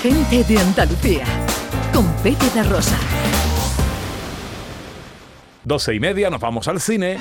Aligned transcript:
Gente 0.00 0.44
de 0.44 0.58
Andalucía, 0.58 1.24
con 1.92 2.06
Pepe 2.22 2.48
de 2.54 2.62
Rosa. 2.64 2.96
Doce 5.64 5.94
y 5.94 6.00
media, 6.00 6.30
nos 6.30 6.40
vamos 6.40 6.68
al 6.68 6.80
cine. 6.80 7.18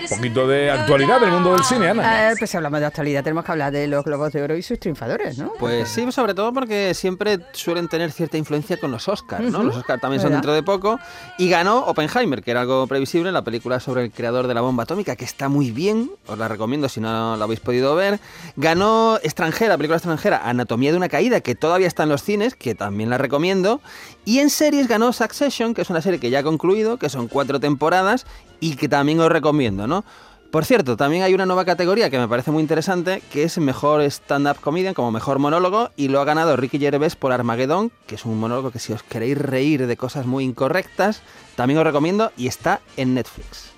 poquito 0.09 0.46
de 0.46 0.70
actualidad 0.70 1.20
del 1.20 1.30
mundo 1.30 1.54
del 1.54 1.64
cine, 1.64 1.88
Ana. 1.88 2.30
Eh, 2.30 2.34
pues 2.38 2.50
si 2.50 2.56
hablamos 2.56 2.80
de 2.80 2.86
actualidad, 2.86 3.23
tenemos 3.24 3.45
que 3.45 3.52
hablar 3.52 3.73
de 3.73 3.86
los 3.86 4.04
Globos 4.04 4.32
de 4.32 4.42
Oro 4.42 4.56
y 4.56 4.62
sus 4.62 4.79
triunfadores, 4.79 5.38
¿no? 5.38 5.52
Pues 5.59 5.88
sí, 5.88 6.10
sobre 6.12 6.34
todo 6.34 6.52
porque 6.52 6.92
siempre 6.95 7.38
suelen 7.52 7.88
tener 7.88 8.12
cierta 8.12 8.36
influencia 8.36 8.78
con 8.78 8.91
los 8.91 9.09
Oscars, 9.09 9.50
¿no? 9.50 9.62
Los 9.62 9.77
Oscars 9.77 10.00
también 10.00 10.20
son 10.20 10.32
dentro 10.32 10.52
de 10.52 10.62
poco. 10.62 10.98
Y 11.38 11.48
ganó 11.48 11.78
Oppenheimer, 11.86 12.42
que 12.42 12.50
era 12.50 12.62
algo 12.62 12.86
previsible, 12.86 13.32
la 13.32 13.42
película 13.42 13.80
sobre 13.80 14.05
el 14.05 14.10
creador 14.10 14.46
de 14.46 14.55
la 14.55 14.60
bomba 14.60 14.82
atómica, 14.82 15.16
que 15.16 15.24
está 15.24 15.48
muy 15.48 15.70
bien, 15.70 16.10
os 16.27 16.37
la 16.37 16.48
recomiendo 16.48 16.88
si 16.88 17.01
no 17.01 17.37
la 17.37 17.45
habéis 17.45 17.60
podido 17.60 17.95
ver. 17.95 18.20
Ganó 18.56 19.19
extranjera, 19.23 19.77
película 19.77 19.96
extranjera, 19.96 20.42
Anatomía 20.45 20.91
de 20.91 20.96
una 20.96 21.09
caída, 21.09 21.41
que 21.41 21.55
todavía 21.55 21.87
está 21.87 22.02
en 22.02 22.10
los 22.10 22.23
cines, 22.23 22.55
que 22.55 22.74
también 22.74 23.09
la 23.09 23.16
recomiendo. 23.16 23.80
Y 24.24 24.41
en 24.41 24.51
series 24.51 24.87
ganó 24.87 25.12
Succession, 25.12 25.73
que 25.73 25.82
es 25.82 25.91
una 25.91 26.02
serie 26.02 26.20
que 26.20 26.30
ya 26.30 26.41
ha 26.41 26.42
concluido, 26.42 26.89
que 26.98 27.08
son 27.08 27.28
cuatro 27.28 27.60
temporadas 27.60 28.26
y 28.60 28.76
que 28.76 28.88
también 28.88 29.20
os 29.20 29.30
recomiendo, 29.30 29.86
¿no? 29.86 30.04
Por 30.50 30.64
cierto, 30.64 30.96
también 30.96 31.22
hay 31.22 31.32
una 31.32 31.46
nueva 31.46 31.64
categoría 31.64 32.10
que 32.10 32.18
me 32.18 32.26
parece 32.26 32.50
muy 32.50 32.60
interesante, 32.60 33.22
que 33.30 33.44
es 33.44 33.58
mejor 33.58 34.02
stand-up 34.02 34.60
comedian, 34.60 34.94
como 34.94 35.12
mejor 35.12 35.38
monólogo, 35.38 35.90
y 35.94 36.08
lo 36.08 36.20
ha 36.20 36.24
ganado 36.24 36.56
Ricky 36.56 36.80
Gervais 36.80 37.14
por 37.14 37.30
Armageddon, 37.30 37.92
que 38.08 38.16
es 38.16 38.24
un 38.24 38.40
monólogo 38.40 38.72
que 38.72 38.80
si 38.80 38.92
os 38.92 39.04
queréis 39.04 39.38
reír 39.38 39.86
de 39.86 39.96
cosas 39.96 40.26
muy 40.26 40.42
incorrectas, 40.42 41.22
también 41.54 41.78
os 41.78 41.84
recomiendo 41.84 42.32
y 42.36 42.48
está 42.48 42.80
en 42.96 43.14
Netflix. 43.14 43.70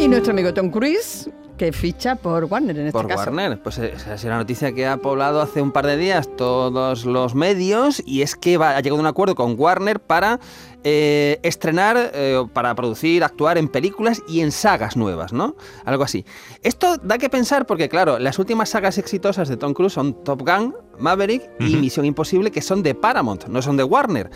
Y 0.00 0.08
nuestro 0.08 0.32
amigo 0.32 0.54
Tom 0.54 0.70
Cruise, 0.70 1.28
que 1.56 1.72
ficha 1.72 2.16
por 2.16 2.44
Warner 2.44 2.78
en 2.78 2.86
este 2.86 2.98
por 2.98 3.06
caso. 3.06 3.30
Warner. 3.30 3.62
Pues 3.62 3.78
esa 3.78 4.14
es 4.14 4.24
la 4.24 4.36
noticia 4.36 4.72
que 4.72 4.86
ha 4.86 4.96
poblado 4.96 5.40
hace 5.40 5.62
un 5.62 5.72
par 5.72 5.86
de 5.86 5.96
días 5.96 6.28
todos 6.36 7.04
los 7.04 7.34
medios 7.34 8.02
y 8.04 8.22
es 8.22 8.36
que 8.36 8.56
va, 8.56 8.76
ha 8.76 8.80
llegado 8.80 8.96
a 8.96 9.00
un 9.00 9.06
acuerdo 9.06 9.34
con 9.34 9.54
Warner 9.58 10.00
para 10.00 10.40
eh, 10.82 11.38
estrenar, 11.42 12.10
eh, 12.12 12.44
para 12.52 12.74
producir, 12.74 13.22
actuar 13.22 13.58
en 13.58 13.68
películas 13.68 14.22
y 14.28 14.40
en 14.40 14.52
sagas 14.52 14.96
nuevas, 14.96 15.32
¿no? 15.32 15.56
Algo 15.84 16.04
así. 16.04 16.24
Esto 16.62 16.96
da 16.98 17.18
que 17.18 17.30
pensar 17.30 17.66
porque, 17.66 17.88
claro, 17.88 18.18
las 18.18 18.38
últimas 18.38 18.70
sagas 18.70 18.98
exitosas 18.98 19.48
de 19.48 19.56
Tom 19.56 19.74
Cruise 19.74 19.92
son 19.92 20.24
Top 20.24 20.42
Gun, 20.42 20.74
Maverick 20.98 21.48
y. 21.60 21.76
Misión 21.76 22.06
Imposible, 22.06 22.50
que 22.50 22.62
son 22.62 22.82
de 22.82 22.94
Paramount, 22.94 23.46
no 23.46 23.60
son 23.60 23.76
de 23.76 23.84
Warner. 23.84 24.30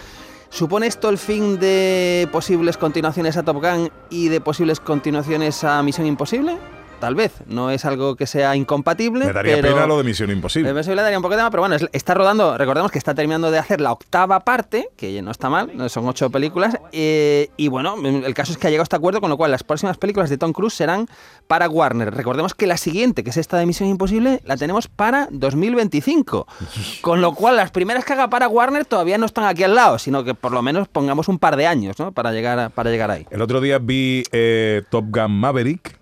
¿Supone 0.50 0.86
esto 0.86 1.10
el 1.10 1.18
fin 1.18 1.58
de 1.58 2.28
posibles 2.32 2.78
continuaciones 2.78 3.36
a 3.36 3.42
Top 3.42 3.56
Gun 3.62 3.90
y 4.10 4.28
de 4.28 4.40
posibles 4.40 4.80
continuaciones 4.80 5.64
a 5.64 5.82
Misión 5.82 6.06
Imposible? 6.06 6.58
Tal 7.00 7.14
vez, 7.14 7.32
no 7.46 7.70
es 7.70 7.84
algo 7.84 8.16
que 8.16 8.26
sea 8.26 8.56
incompatible. 8.56 9.26
Me 9.26 9.32
daría 9.32 9.56
pero... 9.56 9.74
pena 9.74 9.86
lo 9.86 9.98
de 9.98 10.04
Misión 10.04 10.30
Imposible. 10.30 10.78
Eso 10.78 10.94
le 10.94 11.02
daría 11.02 11.16
un 11.18 11.22
poco 11.22 11.34
de 11.34 11.38
tema, 11.38 11.50
pero 11.50 11.62
bueno, 11.62 11.76
es- 11.76 11.88
está 11.92 12.14
rodando, 12.14 12.58
recordemos 12.58 12.90
que 12.90 12.98
está 12.98 13.14
terminando 13.14 13.50
de 13.50 13.58
hacer 13.58 13.80
la 13.80 13.92
octava 13.92 14.40
parte, 14.40 14.88
que 14.96 15.22
no 15.22 15.30
está 15.30 15.48
mal, 15.48 15.70
son 15.90 16.08
ocho 16.08 16.28
películas, 16.30 16.76
eh, 16.92 17.50
y 17.56 17.68
bueno, 17.68 17.94
el 18.04 18.34
caso 18.34 18.52
es 18.52 18.58
que 18.58 18.66
ha 18.66 18.70
llegado 18.70 18.82
a 18.82 18.84
este 18.84 18.96
acuerdo, 18.96 19.20
con 19.20 19.30
lo 19.30 19.36
cual 19.36 19.50
las 19.50 19.62
próximas 19.62 19.96
películas 19.98 20.28
de 20.30 20.38
Tom 20.38 20.52
Cruise 20.52 20.74
serán 20.74 21.06
para 21.46 21.68
Warner. 21.68 22.14
Recordemos 22.14 22.54
que 22.54 22.66
la 22.66 22.76
siguiente, 22.76 23.22
que 23.24 23.30
es 23.30 23.36
esta 23.36 23.56
de 23.58 23.66
Misión 23.66 23.88
Imposible, 23.88 24.40
la 24.44 24.56
tenemos 24.56 24.88
para 24.88 25.28
2025, 25.30 26.46
con 27.00 27.20
lo 27.20 27.34
cual 27.34 27.56
las 27.56 27.70
primeras 27.70 28.04
que 28.04 28.12
haga 28.14 28.28
para 28.28 28.48
Warner 28.48 28.84
todavía 28.84 29.18
no 29.18 29.26
están 29.26 29.44
aquí 29.44 29.62
al 29.62 29.74
lado, 29.74 29.98
sino 29.98 30.24
que 30.24 30.34
por 30.34 30.52
lo 30.52 30.62
menos 30.62 30.88
pongamos 30.88 31.28
un 31.28 31.38
par 31.38 31.56
de 31.56 31.66
años, 31.66 31.98
¿no? 31.98 32.12
Para 32.12 32.32
llegar, 32.32 32.58
a- 32.58 32.68
para 32.70 32.90
llegar 32.90 33.10
ahí. 33.10 33.26
El 33.30 33.42
otro 33.42 33.60
día 33.60 33.78
vi 33.78 34.22
eh, 34.32 34.82
Top 34.90 35.04
Gun 35.08 35.32
Maverick, 35.38 35.98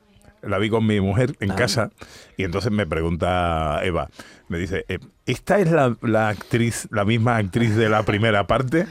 la 0.46 0.58
vi 0.58 0.70
con 0.70 0.86
mi 0.86 1.00
mujer 1.00 1.34
en 1.40 1.50
Ah. 1.52 1.56
casa, 1.56 1.90
y 2.36 2.44
entonces 2.44 2.70
me 2.72 2.86
pregunta 2.86 3.80
Eva, 3.82 4.08
me 4.48 4.58
dice, 4.58 4.84
eh, 4.88 4.98
¿esta 5.26 5.58
es 5.58 5.70
la, 5.72 5.96
la 6.02 6.28
actriz, 6.28 6.86
la 6.90 7.04
misma 7.04 7.36
actriz 7.36 7.74
de 7.74 7.88
la 7.88 8.04
primera 8.04 8.46
parte? 8.46 8.86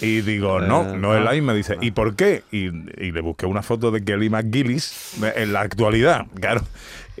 Y 0.00 0.20
digo, 0.22 0.60
no, 0.60 0.82
Eh, 0.94 0.96
no 0.98 1.16
es 1.16 1.22
la 1.22 1.30
ah, 1.30 1.34
misma. 1.34 1.54
Dice, 1.54 1.76
¿y 1.80 1.92
por 1.92 2.16
qué? 2.16 2.42
Y, 2.50 2.66
y 2.66 3.12
le 3.12 3.20
busqué 3.20 3.46
una 3.46 3.62
foto 3.62 3.90
de 3.90 4.02
Kelly 4.02 4.30
McGillis 4.30 5.16
en 5.36 5.52
la 5.52 5.60
actualidad, 5.60 6.26
claro. 6.40 6.62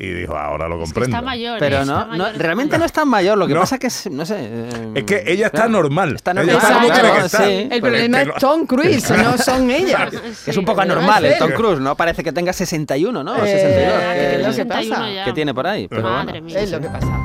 Y 0.02 0.14
dijo, 0.14 0.34
ahora 0.34 0.66
lo 0.66 0.78
comprendo. 0.78 1.14
Está 1.14 1.20
mayor. 1.20 1.58
Pero 1.58 1.82
¿eh? 1.82 1.84
no, 1.84 2.06
realmente 2.38 2.70
mayor. 2.72 2.78
no 2.80 2.84
es 2.86 2.92
tan 2.92 3.06
mayor, 3.06 3.36
lo 3.36 3.46
que 3.46 3.52
No. 3.52 3.60
pasa 3.60 3.78
que 3.78 3.88
es, 3.88 4.10
no 4.10 4.24
sé... 4.24 4.36
eh, 4.40 4.92
Es 4.94 5.04
que 5.04 5.22
ella 5.26 5.46
está 5.46 5.64
claro, 5.66 5.72
normal. 5.72 6.14
Está 6.14 6.30
Ella 6.30 6.40
normal, 6.44 6.56
está 6.62 6.74
como 6.74 6.88
claro, 6.88 7.14
que 7.22 7.28
sí. 7.28 7.68
El 7.70 7.80
problema 7.82 8.24
que 8.24 8.30
es 8.30 8.36
Tom 8.36 8.66
Cruise, 8.66 9.10
no 9.22 9.36
son 9.36 9.70
ellas. 9.70 10.10
Es 10.46 10.56
un 10.56 10.64
poco 10.64 10.80
anormal 10.80 11.22
el 11.26 11.34
sí. 11.34 11.38
Tom 11.38 11.50
Cruise, 11.52 11.80
¿no? 11.80 11.94
Parece 11.96 12.24
que 12.24 12.32
tenga 12.32 12.54
61, 12.54 13.22
¿no? 13.22 13.32
O 13.32 13.44
Eh, 13.44 13.46
62. 13.46 13.92
es 13.92 14.30
que- 14.30 14.38
lo 14.38 14.46
que 14.46 14.52
61 14.54 14.94
pasa. 14.96 15.10
ya. 15.12 15.24
que 15.26 15.32
tiene 15.34 15.52
por 15.52 15.66
ahí. 15.66 15.86
Pero 15.86 16.02
Madre 16.02 16.40
bueno. 16.40 16.46
mía. 16.46 16.60
Es 16.60 16.70
lo 16.70 16.80
que 16.80 16.88
pasa. 16.88 17.18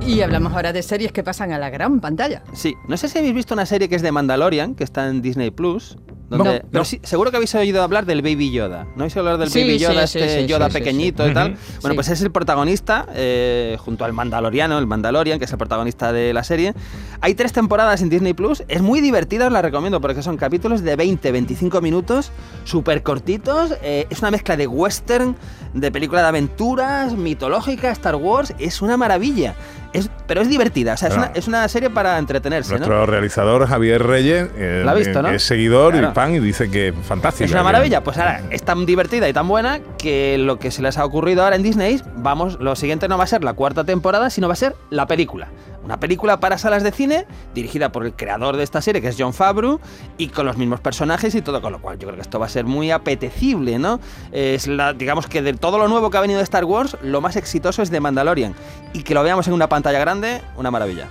Y 0.00 0.22
hablamos 0.22 0.54
ahora 0.54 0.72
de 0.72 0.82
series 0.82 1.12
que 1.12 1.22
pasan 1.22 1.52
a 1.52 1.58
la 1.58 1.68
gran 1.68 2.00
pantalla. 2.00 2.42
Sí, 2.54 2.74
no 2.88 2.96
sé 2.96 3.08
si 3.10 3.18
habéis 3.18 3.34
visto 3.34 3.52
una 3.52 3.66
serie 3.66 3.90
que 3.90 3.96
es 3.96 4.00
de 4.02 4.10
Mandalorian, 4.12 4.74
que 4.74 4.84
está 4.84 5.06
en 5.08 5.20
Disney 5.20 5.50
Plus. 5.50 5.98
Donde, 6.28 6.44
No, 6.44 6.68
pero 6.70 6.80
no. 6.80 6.84
sí, 6.84 7.00
seguro 7.02 7.30
que 7.30 7.38
habéis 7.38 7.54
oído 7.54 7.82
hablar 7.82 8.04
del 8.04 8.20
Baby 8.20 8.50
Yoda. 8.52 8.84
¿No 8.96 9.02
habéis 9.04 9.16
oído 9.16 9.30
hablar 9.30 9.38
del 9.38 9.50
Sí, 9.50 9.60
Baby 9.62 9.78
Yoda, 9.78 10.06
sí, 10.06 10.18
este 10.18 10.46
Yoda 10.46 10.68
pequeñito 10.68 11.26
y 11.26 11.32
tal? 11.32 11.56
Bueno, 11.80 11.94
pues 11.94 12.08
es 12.08 12.20
el 12.20 12.30
protagonista, 12.30 13.06
eh, 13.14 13.76
junto 13.80 14.04
al 14.04 14.12
Mandaloriano, 14.12 14.78
el 14.78 14.86
Mandalorian, 14.86 15.38
que 15.38 15.46
es 15.46 15.52
el 15.52 15.58
protagonista 15.58 16.12
de 16.12 16.34
la 16.34 16.44
serie. 16.44 16.74
Hay 17.22 17.34
tres 17.34 17.52
temporadas 17.52 18.02
en 18.02 18.10
Disney 18.10 18.34
Plus. 18.34 18.62
Es 18.68 18.82
muy 18.82 19.00
divertida, 19.00 19.46
os 19.46 19.52
la 19.52 19.62
recomiendo, 19.62 20.00
porque 20.02 20.22
son 20.22 20.36
capítulos 20.36 20.82
de 20.82 20.96
20-25 20.98 21.80
minutos, 21.80 22.30
súper 22.68 23.02
cortitos. 23.02 23.74
eh, 23.82 24.06
es 24.10 24.20
una 24.20 24.30
mezcla 24.30 24.56
de 24.56 24.66
western, 24.66 25.36
de 25.74 25.90
película 25.90 26.22
de 26.22 26.28
aventuras, 26.28 27.14
mitológica, 27.14 27.90
Star 27.90 28.16
Wars. 28.16 28.54
Es 28.58 28.82
una 28.82 28.96
maravilla. 28.96 29.54
Es, 29.94 30.10
pero 30.26 30.42
es 30.42 30.50
divertida, 30.50 30.92
o 30.92 30.96
sea, 30.98 31.08
es, 31.08 31.16
una, 31.16 31.30
es 31.34 31.48
una 31.48 31.66
serie 31.66 31.88
para 31.88 32.18
entretenerse, 32.18 32.72
¿no? 32.74 32.80
Nuestro 32.80 33.06
realizador 33.06 33.66
Javier 33.66 34.02
Reyes 34.06 34.46
eh, 34.58 34.82
La 34.84 34.92
ha 34.92 34.94
visto, 34.94 35.22
¿no? 35.22 35.30
es 35.30 35.42
seguidor 35.42 35.92
Claro. 35.92 36.10
y 36.10 36.14
fan 36.14 36.34
y 36.34 36.40
dice 36.40 36.70
que 36.70 36.92
fantástica. 36.92 37.46
Es 37.46 37.52
una 37.52 37.60
que- 37.60 37.64
maravilla, 37.64 38.04
pues 38.04 38.18
ahora 38.18 38.42
es 38.50 38.62
tan 38.62 38.84
divertida 38.84 39.26
y 39.30 39.32
tan 39.32 39.48
buena 39.48 39.80
que 39.96 40.36
lo 40.36 40.58
que 40.58 40.70
se 40.70 40.82
les 40.82 40.98
ha 40.98 41.06
ocurrido 41.06 41.42
ahora 41.42 41.56
en 41.56 41.62
Disney, 41.62 42.02
vamos, 42.16 42.58
lo 42.60 42.76
siguiente 42.76 43.08
no 43.08 43.16
va 43.16 43.24
a 43.24 43.28
ser 43.28 43.42
la 43.42 43.54
cuarta 43.54 43.82
temporada, 43.84 44.28
sino 44.28 44.46
va 44.46 44.52
a 44.52 44.56
ser 44.56 44.76
la 44.90 45.06
película. 45.06 45.48
Una 45.88 45.98
película 45.98 46.38
para 46.38 46.58
salas 46.58 46.82
de 46.82 46.92
cine, 46.92 47.24
dirigida 47.54 47.90
por 47.90 48.04
el 48.04 48.12
creador 48.12 48.58
de 48.58 48.62
esta 48.62 48.82
serie, 48.82 49.00
que 49.00 49.08
es 49.08 49.16
John 49.18 49.32
Favreau, 49.32 49.80
y 50.18 50.28
con 50.28 50.44
los 50.44 50.58
mismos 50.58 50.80
personajes 50.80 51.34
y 51.34 51.40
todo, 51.40 51.62
con 51.62 51.72
lo 51.72 51.80
cual 51.80 51.98
yo 51.98 52.06
creo 52.08 52.16
que 52.16 52.20
esto 52.20 52.38
va 52.38 52.44
a 52.44 52.50
ser 52.50 52.66
muy 52.66 52.90
apetecible, 52.90 53.78
¿no? 53.78 53.98
Es 54.30 54.66
la, 54.66 54.92
digamos 54.92 55.28
que 55.28 55.40
de 55.40 55.54
todo 55.54 55.78
lo 55.78 55.88
nuevo 55.88 56.10
que 56.10 56.18
ha 56.18 56.20
venido 56.20 56.36
de 56.36 56.44
Star 56.44 56.66
Wars, 56.66 56.98
lo 57.00 57.22
más 57.22 57.36
exitoso 57.36 57.80
es 57.80 57.90
de 57.90 58.00
Mandalorian. 58.00 58.54
Y 58.92 59.02
que 59.02 59.14
lo 59.14 59.22
veamos 59.22 59.48
en 59.48 59.54
una 59.54 59.70
pantalla 59.70 59.98
grande, 59.98 60.42
una 60.58 60.70
maravilla. 60.70 61.08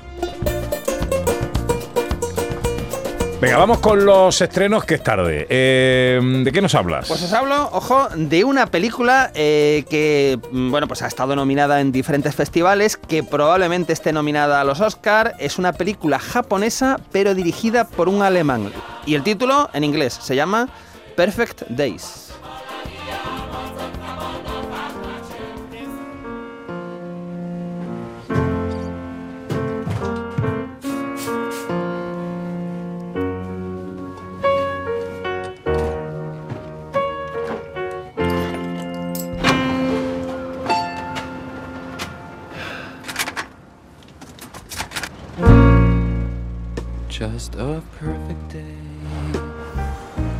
Venga, 3.39 3.57
vamos 3.57 3.77
con 3.79 4.03
los 4.03 4.41
estrenos 4.41 4.83
que 4.83 4.95
es 4.95 5.03
tarde. 5.03 5.45
Eh, 5.47 6.19
¿De 6.43 6.51
qué 6.51 6.59
nos 6.59 6.73
hablas? 6.73 7.07
Pues 7.07 7.21
os 7.21 7.31
hablo, 7.33 7.69
ojo, 7.71 8.07
de 8.15 8.43
una 8.43 8.65
película 8.65 9.31
eh, 9.35 9.85
que, 9.91 10.39
mm, 10.51 10.71
bueno, 10.71 10.87
pues 10.87 11.03
ha 11.03 11.07
estado 11.07 11.35
nominada 11.35 11.79
en 11.79 11.91
diferentes 11.91 12.33
festivales, 12.33 12.97
que 12.97 13.21
probablemente 13.21 13.93
esté 13.93 14.11
nominada 14.11 14.59
a 14.59 14.63
los 14.63 14.81
Oscar. 14.81 15.35
Es 15.37 15.59
una 15.59 15.73
película 15.73 16.17
japonesa, 16.17 16.99
pero 17.11 17.35
dirigida 17.35 17.87
por 17.87 18.09
un 18.09 18.23
alemán. 18.23 18.71
Y 19.05 19.13
el 19.13 19.21
título, 19.21 19.69
en 19.71 19.83
inglés, 19.83 20.17
se 20.19 20.35
llama 20.35 20.67
Perfect 21.15 21.61
Days. 21.69 22.26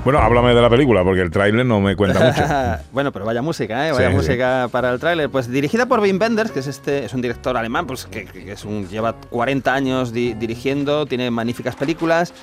Bueno, 0.04 0.20
háblame 0.20 0.56
de 0.56 0.62
la 0.62 0.70
película, 0.70 1.04
porque 1.04 1.22
el 1.22 1.30
tráiler 1.32 1.66
no 1.66 1.82
me 1.82 1.96
cuenta 1.98 2.20
mucho. 2.20 2.84
bueno, 2.94 3.12
pero 3.12 3.26
vaya 3.26 3.42
música, 3.42 3.88
¿eh? 3.88 3.92
Vaya 3.92 4.08
Sí, 4.08 4.12
sí. 4.14 4.16
música 4.18 4.70
para 4.72 4.92
el 4.92 5.00
tráiler. 5.00 5.30
Pues 5.30 5.50
dirigida 5.52 5.86
por 5.86 6.00
Wim 6.00 6.18
Wenders, 6.20 6.52
que 6.52 6.60
es 6.62 6.68
este, 6.68 7.04
es 7.06 7.14
un 7.14 7.22
director 7.22 7.58
alemán, 7.58 7.86
pues 7.86 8.06
que, 8.06 8.24
que 8.26 8.54
es 8.54 8.64
un, 8.64 8.88
lleva 8.88 9.14
40 9.30 9.74
años 9.74 10.14
di- 10.14 10.34
dirigiendo, 10.34 11.06
tiene 11.06 11.30
magníficas 11.30 11.76
películas. 11.76 12.34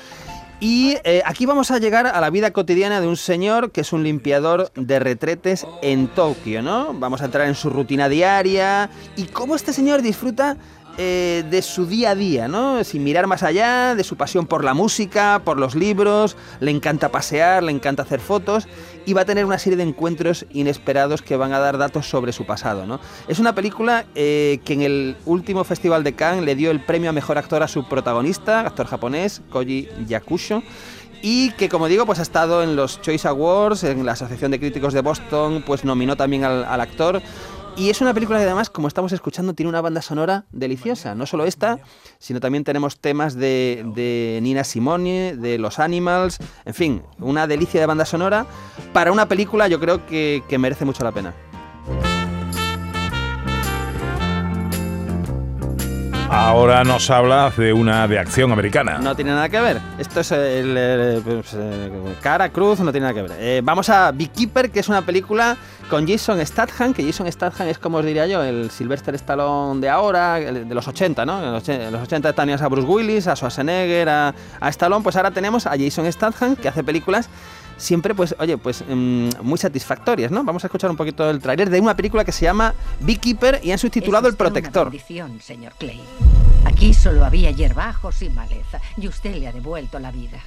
Y 0.60 0.96
eh, 1.04 1.22
aquí 1.24 1.46
vamos 1.46 1.70
a 1.70 1.78
llegar 1.78 2.06
a 2.06 2.20
la 2.20 2.28
vida 2.30 2.50
cotidiana 2.52 3.00
de 3.00 3.06
un 3.08 3.16
señor 3.16 3.70
que 3.72 3.80
es 3.80 3.92
un 3.94 4.02
limpiador 4.04 4.70
de 4.74 4.98
retretes 4.98 5.66
en 5.82 6.06
Tokio, 6.08 6.62
¿no? 6.62 6.92
Vamos 6.94 7.22
a 7.22 7.24
entrar 7.24 7.48
en 7.48 7.54
su 7.54 7.70
rutina 7.70 8.08
diaria 8.10 8.88
y 9.16 9.24
cómo 9.24 9.56
este 9.56 9.72
señor 9.72 10.00
disfruta 10.02 10.56
eh, 10.96 11.44
de 11.50 11.62
su 11.62 11.86
día 11.86 12.10
a 12.10 12.14
día, 12.14 12.48
¿no? 12.48 12.84
Sin 12.84 13.02
mirar 13.02 13.26
más 13.26 13.42
allá, 13.42 13.94
de 13.94 14.04
su 14.04 14.16
pasión 14.16 14.46
por 14.46 14.64
la 14.64 14.74
música, 14.74 15.42
por 15.44 15.58
los 15.58 15.74
libros, 15.74 16.36
le 16.60 16.70
encanta 16.70 17.10
pasear, 17.10 17.62
le 17.62 17.72
encanta 17.72 18.02
hacer 18.02 18.20
fotos 18.20 18.68
y 19.06 19.12
va 19.12 19.22
a 19.22 19.24
tener 19.24 19.44
una 19.44 19.58
serie 19.58 19.76
de 19.76 19.82
encuentros 19.82 20.46
inesperados 20.50 21.22
que 21.22 21.36
van 21.36 21.52
a 21.52 21.58
dar 21.58 21.78
datos 21.78 22.08
sobre 22.08 22.32
su 22.32 22.46
pasado, 22.46 22.86
¿no? 22.86 23.00
Es 23.28 23.38
una 23.38 23.54
película 23.54 24.04
eh, 24.14 24.60
que 24.64 24.74
en 24.74 24.82
el 24.82 25.16
último 25.26 25.64
Festival 25.64 26.04
de 26.04 26.14
Cannes 26.14 26.44
le 26.44 26.54
dio 26.54 26.70
el 26.70 26.80
premio 26.80 27.10
a 27.10 27.12
Mejor 27.12 27.38
Actor 27.38 27.62
a 27.62 27.68
su 27.68 27.88
protagonista, 27.88 28.60
actor 28.60 28.86
japonés, 28.86 29.42
Koji 29.50 29.88
Yakusho, 30.06 30.62
y 31.22 31.52
que 31.52 31.70
como 31.70 31.88
digo 31.88 32.04
pues 32.04 32.18
ha 32.18 32.22
estado 32.22 32.62
en 32.62 32.76
los 32.76 33.00
Choice 33.00 33.26
Awards, 33.26 33.82
en 33.84 34.04
la 34.04 34.12
Asociación 34.12 34.50
de 34.50 34.60
Críticos 34.60 34.92
de 34.92 35.00
Boston, 35.00 35.64
pues 35.66 35.84
nominó 35.84 36.16
también 36.16 36.44
al, 36.44 36.64
al 36.64 36.80
actor. 36.80 37.22
Y 37.76 37.90
es 37.90 38.00
una 38.00 38.14
película 38.14 38.38
que 38.38 38.44
además, 38.44 38.70
como 38.70 38.86
estamos 38.86 39.12
escuchando, 39.12 39.52
tiene 39.52 39.68
una 39.68 39.80
banda 39.80 40.00
sonora 40.00 40.44
deliciosa. 40.52 41.16
No 41.16 41.26
solo 41.26 41.44
esta, 41.44 41.80
sino 42.18 42.38
también 42.38 42.62
tenemos 42.62 43.00
temas 43.00 43.34
de, 43.34 43.84
de 43.96 44.38
Nina 44.42 44.62
Simone, 44.62 45.34
de 45.36 45.58
Los 45.58 45.80
Animals, 45.80 46.38
en 46.64 46.74
fin, 46.74 47.02
una 47.18 47.48
delicia 47.48 47.80
de 47.80 47.86
banda 47.86 48.04
sonora. 48.04 48.46
Para 48.92 49.10
una 49.10 49.26
película 49.26 49.66
yo 49.66 49.80
creo 49.80 50.06
que, 50.06 50.44
que 50.48 50.56
merece 50.56 50.84
mucho 50.84 51.02
la 51.02 51.10
pena. 51.10 51.34
Ahora 56.36 56.82
nos 56.82 57.10
hablas 57.10 57.56
de 57.56 57.72
una 57.72 58.08
de 58.08 58.18
acción 58.18 58.50
americana. 58.50 58.98
No 58.98 59.14
tiene 59.14 59.30
nada 59.30 59.48
que 59.48 59.60
ver. 59.60 59.80
Esto 59.98 60.18
es 60.18 60.32
el, 60.32 61.22
pues, 61.24 61.54
eh, 61.56 62.16
cara, 62.20 62.48
cruz, 62.48 62.80
no 62.80 62.90
tiene 62.90 63.06
nada 63.06 63.14
que 63.14 63.22
ver. 63.22 63.38
Eh, 63.38 63.60
vamos 63.62 63.88
a 63.88 64.10
Beekeeper, 64.10 64.72
que 64.72 64.80
es 64.80 64.88
una 64.88 65.02
película 65.02 65.56
con 65.88 66.08
Jason 66.08 66.44
Statham, 66.44 66.92
que 66.92 67.04
Jason 67.06 67.30
Statham 67.30 67.68
es 67.68 67.78
como 67.78 67.98
os 67.98 68.04
diría 68.04 68.26
yo, 68.26 68.42
el 68.42 68.68
Sylvester 68.72 69.14
Stallone 69.14 69.80
de 69.80 69.88
ahora, 69.88 70.34
de 70.40 70.74
los 70.74 70.88
80, 70.88 71.24
¿no? 71.24 71.40
En 71.40 71.52
los, 71.52 71.68
en 71.68 71.92
los 71.92 72.02
80 72.02 72.32
tenías 72.32 72.62
a 72.62 72.68
Bruce 72.68 72.88
Willis, 72.88 73.28
a 73.28 73.36
Schwarzenegger, 73.36 74.08
a, 74.08 74.34
a 74.58 74.68
Stallone, 74.70 75.04
pues 75.04 75.14
ahora 75.14 75.30
tenemos 75.30 75.66
a 75.68 75.76
Jason 75.78 76.10
Statham, 76.12 76.56
que 76.56 76.66
hace 76.66 76.82
películas 76.82 77.28
siempre, 77.76 78.14
pues, 78.14 78.34
oye, 78.38 78.56
pues 78.58 78.84
mm, 78.86 79.28
muy 79.42 79.58
satisfactorias, 79.58 80.30
¿no? 80.30 80.44
Vamos 80.44 80.64
a 80.64 80.68
escuchar 80.68 80.90
un 80.90 80.96
poquito 80.96 81.28
el 81.28 81.40
tráiler 81.40 81.70
de 81.70 81.80
una 81.80 81.96
película 81.96 82.24
que 82.24 82.32
se 82.32 82.44
llama 82.44 82.74
Beekeeper 83.00 83.60
y 83.62 83.72
han 83.72 83.78
subtitulado 83.78 84.28
El 84.28 84.36
Protector. 84.36 84.88
Una 84.88 85.40
señor 85.40 85.74
Clay. 85.78 86.00
Aquí 86.64 86.94
solo 86.94 87.24
había 87.24 87.50
hierbajos 87.50 88.22
y 88.22 88.30
maleza, 88.30 88.80
y 88.96 89.08
usted 89.08 89.34
le 89.36 89.48
ha 89.48 89.52
devuelto 89.52 89.98
la 89.98 90.10
vida. 90.10 90.38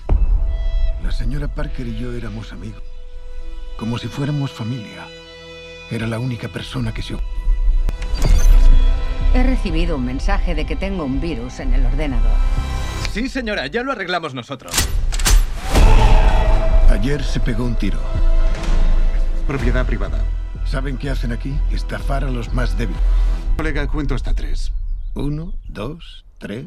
La 1.04 1.12
señora 1.12 1.48
Parker 1.48 1.88
y 1.88 1.98
yo 1.98 2.12
éramos 2.12 2.52
amigos, 2.52 2.82
como 3.78 3.98
si 3.98 4.08
fuéramos 4.08 4.52
familia. 4.52 5.06
Era 5.92 6.08
la 6.08 6.20
única 6.20 6.48
persona 6.48 6.94
que 6.94 7.02
se... 7.02 7.16
He 9.34 9.44
recibido 9.44 9.98
un 9.98 10.06
mensaje 10.06 10.56
de 10.56 10.66
que 10.66 10.76
tengo 10.76 11.04
un 11.04 11.22
virus 11.22 11.60
en 11.60 11.74
el 11.74 11.86
ordenador. 11.86 12.32
Sí, 13.12 13.30
señora, 13.30 13.68
ya 13.68 13.84
lo 13.84 13.92
arreglamos 13.92 14.34
nosotros. 14.34 14.74
Ayer 16.90 17.24
se 17.24 17.40
pegó 17.40 17.64
un 17.66 17.76
tiro. 17.76 18.00
Propiedad 19.48 19.86
privada. 19.86 20.20
¿Saben 20.66 20.98
qué 20.98 21.10
hacen 21.10 21.32
aquí? 21.32 21.54
Estafar 21.72 22.24
a 22.24 22.32
los 22.32 22.54
más 22.54 22.78
débiles. 22.78 23.02
Colega, 23.56 23.88
cuento 23.88 24.16
hasta 24.16 24.34
tres. 24.34 24.72
Uno, 25.14 25.54
dos, 25.68 26.26
tres. 26.38 26.66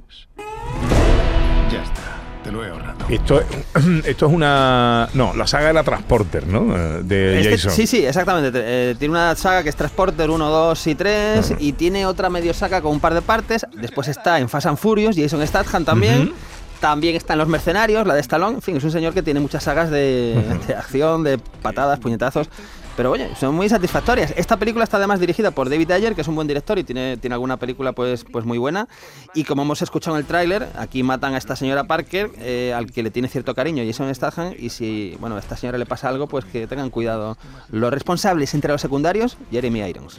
Ya 1.71 1.83
está. 1.83 2.01
Te 2.43 2.51
lo 2.51 2.65
he 2.65 2.71
ahorrado. 2.71 3.05
Esto, 3.11 3.43
esto 4.05 4.27
es 4.27 4.33
una. 4.33 5.09
No, 5.13 5.35
la 5.35 5.47
saga 5.47 5.69
de 5.69 5.73
la 5.75 5.83
Transporter, 5.83 6.47
¿no? 6.47 6.75
Eh, 6.75 7.03
De 7.03 7.41
Este- 7.41 7.53
Jason. 7.53 7.71
sí, 7.73 7.87
sí, 7.87 8.05
exactamente. 8.07 8.51
Eh, 8.63 8.95
tiene 8.99 9.13
una 9.13 9.35
saga 9.37 9.63
que 9.63 9.69
es 9.69 9.77
Transporter 9.77 10.31
1, 10.31 10.49
2 10.49 10.87
y 10.87 10.95
3 10.95 11.55
y 11.59 11.73
tiene 11.75 12.07
otra 12.07 12.31
medio 12.31 12.55
saga 12.55 12.81
con 12.81 12.93
un 12.93 13.01
par 13.01 13.13
de 13.13 13.21
partes. 13.23 13.67
Después 13.75 14.09
está 14.09 14.39
en 14.41 14.49
Fast 14.49 14.67
and 14.67 14.79
Furious, 14.79 15.17
Jason 15.17 15.47
Statham 15.47 15.85
también. 15.85 16.23
Ujú. 16.29 16.35
También 16.81 17.15
está 17.15 17.35
en 17.35 17.39
Los 17.39 17.49
Mercenarios, 17.49 18.07
la 18.07 18.15
de 18.15 18.21
Stallone. 18.21 18.57
En 18.57 18.63
fin, 18.63 18.77
es 18.77 18.85
un 18.85 18.91
señor 18.91 19.13
que 19.13 19.23
tiene 19.23 19.41
muchas 19.41 19.65
sagas 19.65 19.91
de, 19.91 20.43
de 20.67 20.75
acción, 20.75 21.23
de 21.23 21.39
patadas, 21.39 21.99
puñetazos. 21.99 22.49
Pero 22.97 23.13
oye, 23.13 23.31
son 23.39 23.55
muy 23.55 23.69
satisfactorias. 23.69 24.35
Esta 24.37 24.59
película 24.59 24.85
está 24.85 24.97
además 24.97 25.21
dirigida 25.21 25.53
por 25.53 25.71
David 25.71 25.91
Ayer, 25.91 26.15
que 26.15 26.21
es 26.21 26.29
un 26.29 26.35
buen 26.35 26.49
director 26.49 26.79
y 26.79 26.85
tiene, 26.85 27.17
tiene 27.17 27.35
alguna 27.35 27.57
película 27.57 27.93
pues, 27.93 28.25
pues 28.25 28.45
muy 28.45 28.59
buena. 28.59 28.89
Y 29.35 29.45
como 29.45 29.63
hemos 29.63 29.81
escuchado 29.81 30.17
en 30.17 30.21
el 30.21 30.27
tráiler, 30.27 30.69
aquí 30.77 31.03
matan 31.03 31.35
a 31.35 31.39
esta 31.39 31.57
señora 31.57 31.85
Parker, 31.85 32.31
eh, 32.39 32.75
al 32.77 32.91
que 32.91 33.03
le 33.03 33.11
tiene 33.11 33.29
cierto 33.29 33.55
cariño 33.55 33.85
Jason 33.87 34.15
Statham. 34.15 34.55
Y 34.59 34.71
si 34.71 35.17
bueno, 35.21 35.37
a 35.37 35.39
esta 35.39 35.57
señora 35.57 35.79
le 35.79 35.87
pasa 35.87 36.09
algo, 36.09 36.27
pues 36.27 36.45
que 36.45 36.67
tengan 36.67 36.91
cuidado. 36.91 37.39
Los 37.71 37.93
responsables 37.93 38.53
entre 38.55 38.73
los 38.73 38.81
secundarios, 38.81 39.39
Jeremy 39.51 39.81
Irons. 39.81 40.17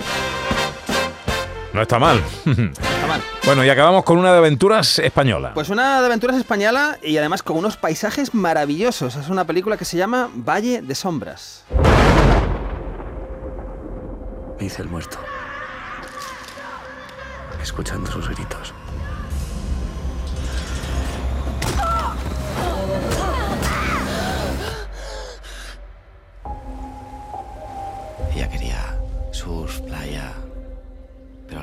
No 1.73 1.81
está 1.81 1.99
mal. 1.99 2.21
Está 2.45 3.07
mal. 3.07 3.21
bueno, 3.45 3.63
y 3.63 3.69
acabamos 3.69 4.03
con 4.03 4.17
una 4.17 4.31
de 4.31 4.39
aventuras 4.39 4.99
española. 4.99 5.53
Pues 5.53 5.69
una 5.69 5.99
de 6.01 6.05
aventuras 6.05 6.35
española 6.37 6.97
y 7.01 7.17
además 7.17 7.43
con 7.43 7.57
unos 7.57 7.77
paisajes 7.77 8.33
maravillosos. 8.33 9.15
Es 9.15 9.29
una 9.29 9.45
película 9.45 9.77
que 9.77 9.85
se 9.85 9.97
llama 9.97 10.29
Valle 10.33 10.81
de 10.81 10.95
Sombras. 10.95 11.63
Me 14.59 14.65
hice 14.65 14.81
el 14.81 14.89
muerto. 14.89 15.17
Escuchando 17.61 18.11
sus 18.11 18.27
gritos. 18.29 18.73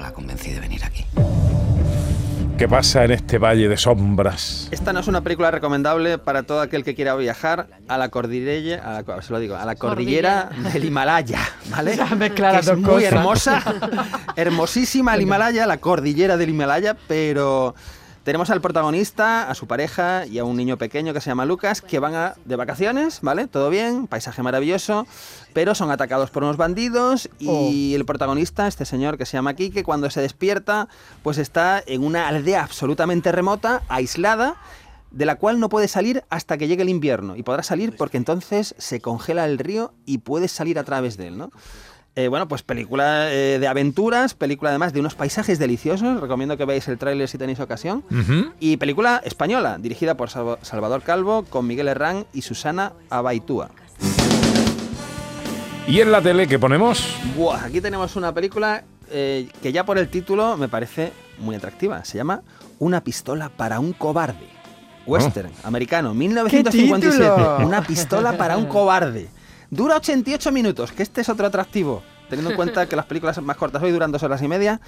La 0.08 0.14
convencí 0.14 0.50
de 0.52 0.60
venir 0.60 0.82
aquí. 0.84 1.04
¿Qué 2.56 2.66
pasa 2.66 3.04
en 3.04 3.10
este 3.12 3.36
valle 3.36 3.68
de 3.68 3.76
sombras? 3.76 4.68
Esta 4.70 4.92
no 4.92 5.00
es 5.00 5.06
una 5.06 5.20
película 5.20 5.50
recomendable 5.50 6.16
para 6.16 6.42
todo 6.44 6.62
aquel 6.62 6.82
que 6.82 6.94
quiera 6.94 7.14
viajar 7.14 7.68
a 7.86 7.98
la 7.98 8.08
cordillera, 8.08 8.82
a 8.84 9.02
la, 9.02 9.22
se 9.22 9.32
lo 9.32 9.38
digo, 9.38 9.54
a 9.54 9.64
la 9.66 9.76
cordillera 9.76 10.48
del 10.72 10.86
Himalaya, 10.86 11.40
¿vale? 11.70 11.94
Ya 11.96 12.06
mezcla 12.16 12.58
es 12.58 12.66
dos 12.66 12.78
muy 12.78 12.84
cosas. 12.86 13.12
hermosa, 13.12 13.62
hermosísima 14.34 15.14
el 15.14 15.20
Himalaya, 15.22 15.66
la 15.66 15.76
cordillera 15.76 16.36
del 16.38 16.50
Himalaya, 16.50 16.96
pero 17.06 17.74
tenemos 18.28 18.50
al 18.50 18.60
protagonista, 18.60 19.48
a 19.48 19.54
su 19.54 19.66
pareja 19.66 20.26
y 20.26 20.38
a 20.38 20.44
un 20.44 20.54
niño 20.54 20.76
pequeño 20.76 21.14
que 21.14 21.20
se 21.22 21.30
llama 21.30 21.46
Lucas, 21.46 21.80
que 21.80 21.98
van 21.98 22.14
a- 22.14 22.34
de 22.44 22.56
vacaciones, 22.56 23.20
¿vale? 23.22 23.46
Todo 23.46 23.70
bien, 23.70 24.06
paisaje 24.06 24.42
maravilloso, 24.42 25.06
pero 25.54 25.74
son 25.74 25.90
atacados 25.90 26.28
por 26.28 26.42
unos 26.42 26.58
bandidos 26.58 27.30
y 27.38 27.94
el 27.94 28.04
protagonista, 28.04 28.66
este 28.68 28.84
señor 28.84 29.16
que 29.16 29.24
se 29.24 29.38
llama 29.38 29.54
Kike, 29.54 29.82
cuando 29.82 30.10
se 30.10 30.20
despierta, 30.20 30.88
pues 31.22 31.38
está 31.38 31.82
en 31.86 32.04
una 32.04 32.28
aldea 32.28 32.64
absolutamente 32.64 33.32
remota, 33.32 33.80
aislada, 33.88 34.56
de 35.10 35.24
la 35.24 35.36
cual 35.36 35.58
no 35.58 35.70
puede 35.70 35.88
salir 35.88 36.22
hasta 36.28 36.58
que 36.58 36.68
llegue 36.68 36.82
el 36.82 36.90
invierno. 36.90 37.34
Y 37.34 37.42
podrá 37.42 37.62
salir 37.62 37.96
porque 37.96 38.18
entonces 38.18 38.74
se 38.76 39.00
congela 39.00 39.46
el 39.46 39.56
río 39.58 39.94
y 40.04 40.18
puedes 40.18 40.52
salir 40.52 40.78
a 40.78 40.84
través 40.84 41.16
de 41.16 41.28
él, 41.28 41.38
¿no? 41.38 41.50
Eh, 42.18 42.26
bueno, 42.26 42.48
pues 42.48 42.62
película 42.64 43.32
eh, 43.32 43.58
de 43.60 43.68
aventuras, 43.68 44.34
película 44.34 44.70
además 44.70 44.92
de 44.92 44.98
unos 44.98 45.14
paisajes 45.14 45.60
deliciosos. 45.60 46.20
Recomiendo 46.20 46.56
que 46.56 46.64
veáis 46.64 46.88
el 46.88 46.98
tráiler 46.98 47.28
si 47.28 47.38
tenéis 47.38 47.60
ocasión. 47.60 48.02
Y 48.58 48.76
película 48.76 49.22
española, 49.24 49.78
dirigida 49.78 50.16
por 50.16 50.28
Salva- 50.28 50.58
Salvador 50.62 51.02
Calvo, 51.02 51.44
con 51.44 51.68
Miguel 51.68 51.86
Herrán 51.86 52.26
y 52.32 52.42
Susana 52.42 52.92
Abaitúa. 53.08 53.70
¿Y 55.86 56.00
en 56.00 56.10
la 56.10 56.20
tele 56.20 56.48
qué 56.48 56.58
ponemos? 56.58 57.06
Buah, 57.36 57.66
aquí 57.66 57.80
tenemos 57.80 58.16
una 58.16 58.34
película 58.34 58.82
eh, 59.12 59.48
que 59.62 59.70
ya 59.70 59.84
por 59.84 59.96
el 59.96 60.08
título 60.08 60.56
me 60.56 60.66
parece 60.68 61.12
muy 61.38 61.54
atractiva. 61.54 62.04
Se 62.04 62.18
llama 62.18 62.42
Una 62.80 63.04
pistola 63.04 63.48
para 63.48 63.78
un 63.78 63.92
cobarde. 63.92 64.48
Western, 65.06 65.50
americano, 65.62 66.14
1957. 66.14 67.24
título! 67.30 67.58
Una 67.64 67.80
pistola 67.82 68.36
para 68.36 68.58
un 68.58 68.66
cobarde. 68.66 69.28
Dura 69.70 69.96
88 69.96 70.50
minutos, 70.50 70.92
que 70.92 71.02
este 71.02 71.20
es 71.20 71.28
otro 71.28 71.46
atractivo. 71.46 72.02
Teniendo 72.30 72.50
en 72.50 72.56
cuenta 72.56 72.86
que 72.86 72.96
las 72.96 73.06
películas 73.06 73.40
más 73.42 73.56
cortas 73.56 73.82
hoy 73.82 73.90
duran 73.90 74.12
dos 74.12 74.22
horas 74.22 74.42
y 74.42 74.48
media. 74.48 74.80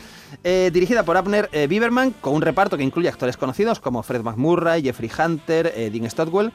Eh, 0.43 0.71
dirigida 0.73 1.03
por 1.03 1.17
Abner 1.17 1.49
eh, 1.53 1.67
Bieberman, 1.67 2.13
con 2.13 2.35
un 2.35 2.43
reparto 2.43 2.77
que 2.77 2.83
incluye 2.83 3.09
actores 3.09 3.37
conocidos 3.37 3.81
como 3.81 4.03
Fred 4.03 4.23
McMurray, 4.23 4.83
Jeffrey 4.83 5.11
Hunter, 5.19 5.73
eh, 5.75 5.91
Dean 5.91 6.11
Stotwell. 6.11 6.53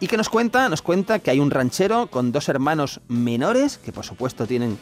Y 0.00 0.06
que 0.06 0.16
nos 0.16 0.28
cuenta, 0.28 0.68
nos 0.68 0.82
cuenta 0.82 1.18
que 1.18 1.30
hay 1.30 1.40
un 1.40 1.50
ranchero 1.50 2.08
con 2.08 2.32
dos 2.32 2.48
hermanos 2.48 3.00
menores, 3.08 3.78
que 3.78 3.92
por 3.92 4.04
supuesto 4.04 4.46
tienen 4.46 4.78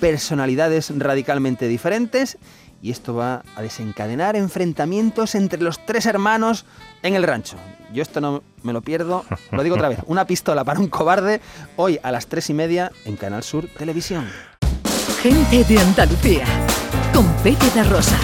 personalidades 0.00 0.92
radicalmente 0.96 1.68
diferentes. 1.68 2.38
Y 2.82 2.90
esto 2.90 3.14
va 3.14 3.42
a 3.56 3.62
desencadenar 3.62 4.36
enfrentamientos 4.36 5.34
entre 5.34 5.60
los 5.60 5.84
tres 5.84 6.06
hermanos 6.06 6.64
en 7.02 7.14
el 7.14 7.22
rancho. 7.22 7.56
Yo 7.92 8.02
esto 8.02 8.20
no 8.20 8.42
me 8.62 8.72
lo 8.72 8.80
pierdo. 8.80 9.24
Lo 9.50 9.62
digo 9.62 9.76
otra 9.76 9.88
vez. 9.88 9.98
Una 10.06 10.26
pistola 10.26 10.64
para 10.64 10.80
un 10.80 10.88
cobarde. 10.88 11.40
Hoy 11.76 11.98
a 12.02 12.10
las 12.10 12.26
tres 12.26 12.48
y 12.50 12.54
media 12.54 12.90
en 13.04 13.16
Canal 13.16 13.42
Sur 13.42 13.68
Televisión. 13.76 14.26
Gente 15.22 15.64
de 15.64 15.78
Andalucía. 15.78 16.46
Con 17.12 17.26
Pepe 17.42 17.82
Rosa. 17.84 18.16